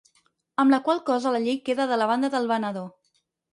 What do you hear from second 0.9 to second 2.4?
cosa la llei queda de la banda